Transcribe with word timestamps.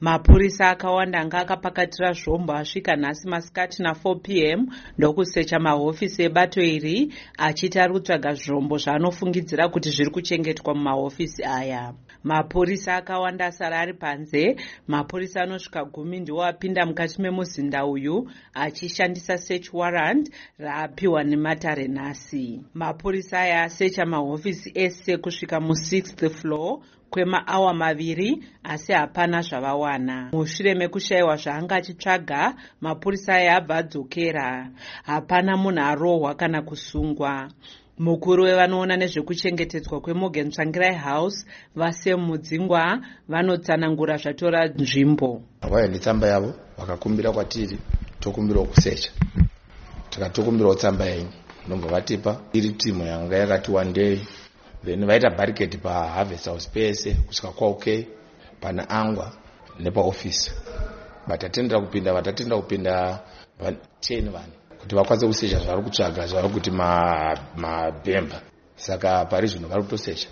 mapurisa 0.00 0.70
akawanda 0.70 1.20
anga 1.20 1.38
akapakatira 1.38 2.12
zvombo 2.12 2.52
asvika 2.52 2.96
nhasi 2.96 3.28
masikati 3.28 3.82
na4 3.82 4.20
p 4.20 4.26
m 4.52 4.66
ndokusecha 4.98 5.58
mahofisi 5.58 6.22
ebato 6.22 6.62
iri 6.62 7.12
achiti 7.38 7.78
ari 7.78 7.92
kutsvaga 7.92 8.32
zvombo 8.34 8.78
zvaanofungidzira 8.78 9.68
kuti 9.68 9.90
zviri 9.90 10.10
kuchengetwa 10.10 10.74
mumahofisi 10.74 11.44
aya. 11.44 11.94
Mapurisa 12.24 12.96
akawanda 12.96 13.46
asara 13.46 13.80
ari 13.80 13.94
panze. 13.94 14.56
Mapurisa 14.88 15.42
anosvika 15.42 15.84
gumi 15.84 16.20
ndiwo 16.20 16.44
apinda 16.44 16.86
mukati 16.86 17.22
memuzinda 17.22 17.86
uyu 17.86 18.30
achishandisa 18.54 19.38
search 19.38 19.74
warrant 19.74 20.30
raapiwa 20.58 21.24
nematare 21.24 21.88
nhasi. 21.88 22.60
Mapurisa 22.74 23.40
aya 23.40 23.62
asecha 23.62 24.06
mahofisi 24.06 24.72
ese 24.74 25.16
kusvika 25.16 25.56
mu6th 25.56 26.30
floor 26.30 26.80
kwemaawa 27.10 27.74
maviri 27.74 28.44
asi 28.64 28.92
hapana 28.92 29.42
zvavawana. 29.42 30.30
Mushure 30.32 30.74
mekushayiwa 30.74 31.36
zvaanga 31.36 31.76
achitsvaga 31.76 32.54
mapurisa 32.80 33.34
aya 33.34 33.56
abva 33.56 33.76
adzokera. 33.76 34.70
Hapana 35.02 35.56
munhu 35.56 35.80
arohwa 35.80 36.34
kana 36.34 36.62
kusungwa. 36.62 37.50
Mukuru 37.98 38.44
wevanoona 38.44 38.96
nezvekuchengetedzwa 38.96 40.00
kwemorgan 40.00 40.50
tsvangirai 40.50 40.94
house 40.94 41.46
vasem 41.76 42.20
mudzingwa 42.20 43.00
vanotsanangura 43.28 44.16
zvatora 44.16 44.68
nzvimbo. 44.68 45.42
Vauya 45.62 45.88
netsamba 45.88 46.28
yavo 46.28 46.54
vakakumbira 46.78 47.32
kwatiri 47.32 47.78
tokumbirawo 48.20 48.66
kusecha. 48.66 49.10
Tikatokumbirawo 50.10 50.74
tsamba 50.74 51.04
yenyu 51.04 51.32
nobva 51.68 51.88
vatipa. 51.88 52.40
Iri 52.52 52.70
timu 52.70 53.06
yanga 53.06 53.36
yakati 53.36 53.70
wandei 53.70 54.20
then 54.84 55.06
vaita 55.06 55.30
barricade 55.30 55.78
paharvest 55.78 56.46
house 56.46 56.70
pese 56.72 57.14
kusvika 57.14 57.52
kwauk 57.52 57.84
pana 58.60 58.90
angwa 58.90 59.32
nepaofisi 59.80 60.52
vatatendera 61.26 61.80
kupinda 61.80 62.12
vatatendera 62.12 62.60
kupinda 62.60 63.20
10 63.60 64.30
vanhu 64.30 64.52
kuti 64.80 64.94
vakwanise 64.94 65.26
kusecha 65.26 65.58
zvavari 65.58 65.82
kutsvaga 65.82 66.26
zvavari 66.26 66.54
kuti 66.54 66.70
mabhemba 66.70 68.36
ma 68.36 68.42
saka 68.76 69.24
pari 69.24 69.46
zvino 69.46 69.68
vari 69.68 69.82
kutosecha 69.82 70.28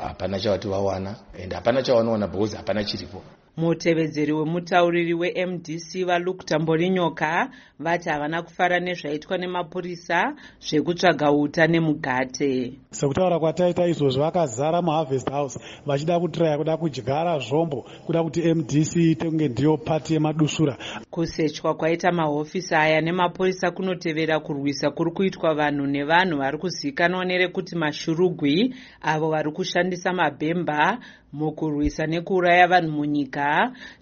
hapana 0.00 0.40
chavati 0.40 0.68
vawana 0.68 1.16
and 1.42 1.52
hapana 1.52 1.82
chavanowana 1.82 2.26
because 2.26 2.56
hapana 2.56 2.84
chiripo 2.84 3.22
mutevedzeri 3.56 4.32
wemutauriri 4.32 5.14
wemdc 5.14 6.04
valuk 6.06 6.44
tamborinyoka 6.44 7.50
vati 7.78 8.08
havana 8.08 8.42
kufara 8.42 8.80
nezvaitwa 8.80 9.38
nemapurisa 9.38 10.34
zvekutsvaga 10.60 11.32
uta 11.32 11.66
nemugate. 11.66 12.72
Sekutaura 12.90 13.38
kwataita 13.38 13.86
izvozvo 13.86 14.22
vakazara 14.22 14.82
muharvest 14.82 15.30
house 15.30 15.60
vachida 15.86 16.20
kutiraya 16.20 16.58
kuda 16.58 16.76
kudyara 16.76 17.38
zvombo 17.38 17.84
kuda 18.06 18.22
kuti 18.22 18.54
mdc 18.54 18.96
ite 18.96 19.28
kunge 19.28 19.48
ndiyo 19.48 19.76
pati 19.76 20.14
yemadushura 20.14 20.76
kusechwa 21.10 21.74
kwaita 21.74 22.12
mahofisi 22.12 22.74
aya 22.74 23.00
nemapurisa 23.00 23.70
kunotevera 23.70 24.40
kurwisa 24.40 24.90
kuri 24.90 25.10
kuitwa 25.10 25.54
vanhu 25.54 25.86
nevanhu 25.86 26.38
vari 26.38 26.58
kuzivikanwa 26.58 27.24
nerekuti 27.24 27.76
mashurugwi 27.76 28.74
avo 29.02 29.30
vari 29.30 29.52
kushandisa 29.52 30.12
mabhemba 30.12 30.98
mukurwisa 31.32 32.06
nekuuraya 32.06 32.68
vanhu 32.68 32.92
munyika 32.92 33.41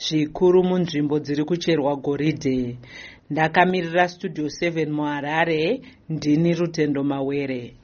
zvikuru 0.05 0.63
munzvimbo 0.69 1.19
dziri 1.25 1.45
kucherwa 1.45 1.97
goridhe. 1.97 2.77
Ndakamirira 3.31 4.09
studio 4.09 4.47
7 4.47 4.91
muharare 4.91 5.81
ndini 6.09 6.55
rutendo 6.55 7.05
mawere 7.05 7.75